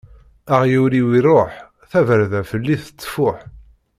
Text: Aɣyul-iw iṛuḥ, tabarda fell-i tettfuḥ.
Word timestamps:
Aɣyul-iw 0.53 1.07
iṛuḥ, 1.19 1.53
tabarda 1.91 2.41
fell-i 2.51 2.75
tettfuḥ. 2.83 3.37